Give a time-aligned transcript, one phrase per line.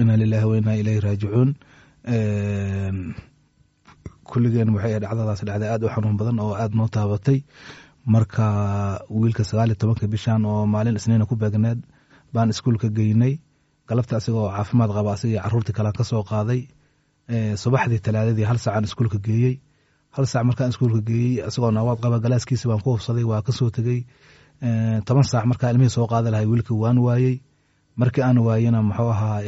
[0.00, 1.50] inaa lilahi wa inaa raajicuun
[4.30, 7.38] kulligeen waxay dhacdadaas dhacday aad u xanuun badan oo aad noo taabatay.
[8.14, 8.46] Marka
[9.10, 11.78] wiilka sagaal iyo tobanka bishan oo maalin isniina ku beegneed
[12.34, 13.38] baan iskuulka geynay.
[13.88, 16.60] Galabta asagoo caafimaad qaba asagii caruurtii kalean ka soo qaaday.
[17.62, 19.54] Subaxdii talaadadii hal saacaan iskuulka geeyey.
[20.16, 23.70] Hal saac markaan iskuulka geeyey asagoo naawaad qaba galaaskiisi baan ku hufsaday waa ka soo
[23.70, 24.00] tegey.
[25.06, 27.34] Toban saac markaa ilmihii soo qaada lahay wiilka waan waayey
[27.96, 29.40] markii aan waayena muxuu ahaa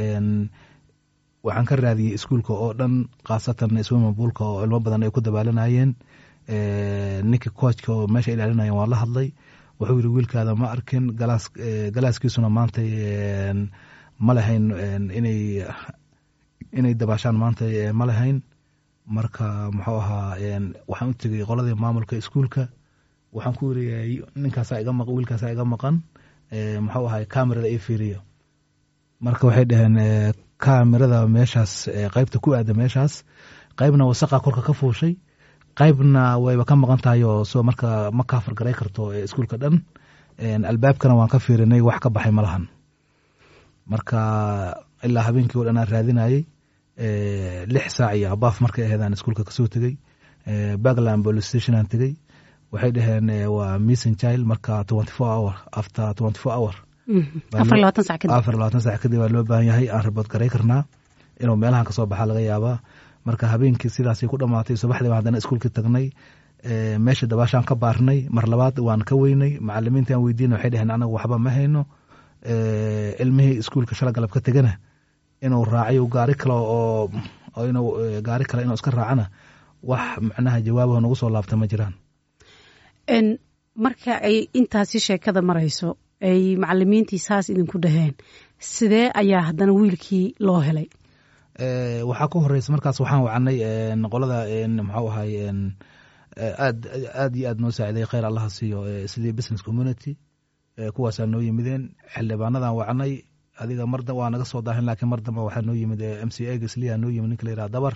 [1.46, 2.94] waxaan ka raadiyey iskuulka oo dhan
[3.26, 5.94] khaasatan swimabuulka oo ilmo badan ay ku dabaalanayeen.
[7.30, 9.28] Ninkii koojka oo meesha ilaalinayen waan la hadlay.
[9.78, 11.04] Wuxuu yidhi wiilkaada ma arkin
[11.94, 12.82] galaaskiisuna maanta
[14.18, 14.64] ma lahayn
[15.18, 15.40] inay
[16.78, 18.42] inay dabaashaan maanta ma lahayn.
[19.06, 20.34] Marka muxuu ahaa
[20.90, 22.68] waxaan u tegey qoladii maamulka iskuulka.
[23.32, 26.02] Waxaan ku yiri ninkaasaa iga maq wiilkaasaa iga maqan.
[26.84, 28.20] Muxuu ahay camerada ii fiiriyo
[29.20, 29.96] marka waxay dhaheen
[30.64, 31.72] camerada meeshaas
[32.14, 33.24] qeybta ku aada meeshaas
[33.78, 35.16] qeybna wasaqa korka ka fuushay
[35.78, 39.76] qeybna wayba ka maqan tahay oo soo marka ma kaafar garay karto iskuulka dhan
[40.70, 42.64] albaabkana waan ka fiirinay wax ka baxay malahan
[43.92, 44.20] marka
[45.06, 46.44] ilaa habeenkii o dhan aan raadinayey
[47.74, 49.94] lix saac iyo abaaf markay aheedaan iskuulka ka soo tegey
[50.84, 52.12] bagland police station aan tegey
[52.72, 56.74] waxay dhaheen waa missing child marka twenty four hour after twenty four hour
[57.06, 58.30] sac kadib.
[58.38, 59.86] afar labaatan sac kadib baa loo baahan yahay.
[59.94, 60.84] Aan ribood garay karnaa
[61.42, 62.78] inuu meelahan ka soo baxaa laga yaabaa.
[63.26, 66.06] Marka habeenkii sidaasay ku dhamaatay subaxdii baan haddana iskuulkii tagnay
[67.04, 69.52] meesha dabaashaan ka baarnay mar labaad waan ka weynay.
[69.60, 71.82] Macalimiintii aan weydiina waxay dhaheen anagu waxba ma hayno
[73.22, 74.72] ilmihii iskuulka shala galab ka tegana
[75.42, 77.10] inuu raacayo gaari kale oo
[77.70, 77.88] inuu
[78.26, 79.24] gaari kale inuu iska raacana.
[79.82, 81.94] Wax macnaha jawaabaho nagu soo laabta ma jiraan.
[83.84, 85.88] Marka ay intaasi sheekada marayso
[86.20, 88.14] ay macalimiintii saas idinku dhaheen.
[88.58, 90.88] Sidee ayaa haddana wiilkii loo helay?
[92.08, 93.58] Waxaa ka horeysa markaas waxaan wacanay
[94.12, 94.38] qolada
[94.82, 95.32] muxuu ahay
[96.66, 96.80] aad
[97.22, 98.78] aad iyo aad noo saaciday kheyr allaha siiyo
[99.12, 100.16] sidii business community
[100.94, 101.94] kuwaasaa noo yimideen.
[102.14, 103.12] Xildhibaanadan wacanay
[103.58, 106.58] adiga mar waa naga soo daahin laakiin mar dambe waxaa noo yimid m c a
[106.58, 107.94] gisliya noo yimid ninka la yiraha dabar.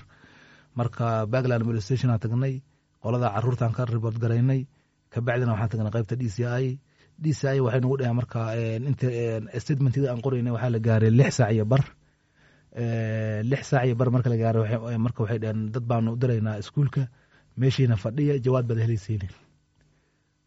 [0.76, 2.62] Marka bagland police station aan tagnay
[3.02, 4.60] qolada caruurtaan ka report garaynay
[5.12, 6.78] kabacdina waxaan tagnay qaybta d c i
[7.22, 8.40] d c i waxay nagu dhaheen marka
[8.90, 9.06] inta
[9.64, 11.82] statementiga aan qoraynay waxaa la gaaray lix saac iyo bar.
[13.50, 17.02] Lix saac iyo bar marka la gaaray marka waxay dhaheen dad baanu diraynaa iskuulka
[17.60, 19.28] meeshiina fadhiya jawaad baad helaysiini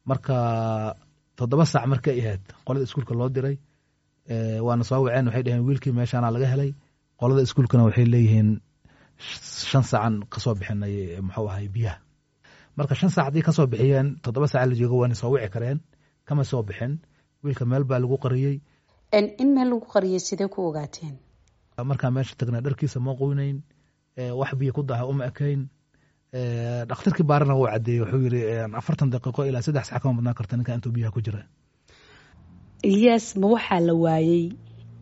[0.10, 0.36] marka
[1.38, 3.56] toddoba saac markay ahayd qolada iskuulka loo diray
[4.68, 6.72] waana soo waceen waxay dhaheen wiilkii meeshaana laga helay
[7.20, 8.50] qolada iskuulkana waxay leeyihiin
[9.70, 10.96] shan saacan ka soo bixinay
[11.28, 11.98] muxuu ahay biyaha.
[12.78, 15.80] Marka shan saac haddii ka soo bixiyeen toddoba saac la joogo waana soo wici kareen
[16.28, 16.94] kama soo bixin
[17.44, 18.56] wiilka meel baa lagu qariyey.
[19.42, 21.16] In meel lagu qariyey sidee ku ogaateen?
[21.90, 23.58] Markaa meesha tagnaa dharkiisa ma qoynayn
[24.40, 25.62] wax biyo ku daha uma ekayn.
[26.90, 28.42] Dhakhtarkii baarana wuu cadeeyey wuxuu yiri
[28.80, 31.42] afartan daqiiqo ilaa saddex sac kama badnaan karta ninka intuu biyaha ku jira.
[32.84, 34.44] Ilyas ma waxaa la waayey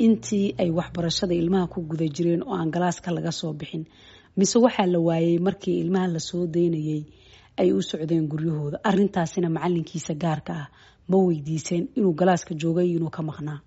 [0.05, 3.83] intii ay waxbarashada ilmaha ku guda jireen oo aan galaaska laga soo bixin?
[4.37, 7.01] Mise waxaa la waayey markii ilmaha la soo daynayey
[7.59, 8.77] ay u socdeen guryahooda.
[8.89, 10.67] Arintaasina macalinkiisa gaarka ah
[11.09, 13.59] ma weydiiseen inuu galaaska joogay inuu ka maqnaa.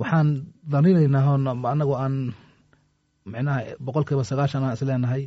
[0.00, 0.28] Waxaan
[0.72, 1.34] daninaynaa
[1.72, 2.16] anagoo aan
[3.32, 5.22] micnaha boqol kiiba sagaashan aan isleenahay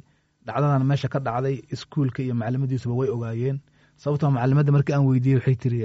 [0.45, 3.57] dhacdadan meesha ka dhacday iskuulka iyo macalimadiisuba way ogaayeen.
[4.01, 5.79] Sababtoo macalimadda markii aan weydiiyey waxay tiri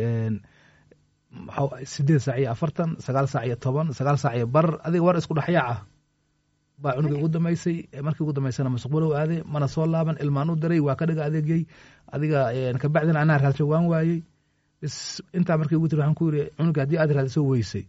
[1.92, 5.34] sideed saac iyo afartan sagaal saac iyo toban sagaal saac iyo bar adiga war isku
[5.38, 5.76] dhexyaaca
[6.82, 10.80] baa cunuga ugu dambeysay markii ugu dambeysana masuqbalow aaday mana soo laaban ilmaan u diray
[10.86, 11.62] waa ka dhiga adeegyey
[12.14, 12.40] adiga
[12.82, 14.18] kabacdina anaa raadsho waan waayey
[14.80, 14.96] bis
[15.36, 17.84] intaa markii ugu tiri waxaan ku yiri cunuga haddii aad raadso weysay.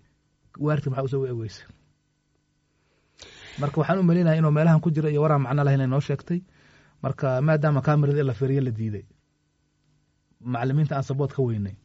[0.66, 1.66] Waarti maxaa u soo weysay
[3.62, 6.40] marka waxaan u maleynaya inuu meelahan ku jira iyo waraan macno lahayn ay noo sheegtay.
[7.04, 9.06] Marka maadaama kamerada in la firiye la diiday.
[10.42, 11.76] Macalimiinta aan sabood ka weynay.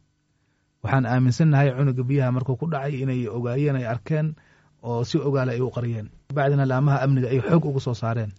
[0.82, 4.34] Waxaan aaminsannahay cunuga biyaha markuu ku dhacay inay ogaayeen ay arkeen
[4.88, 6.06] oo si ogaala ay u qariyeen.
[6.36, 8.30] Bacdina laamaha amniga ay xoog ugu soo saareen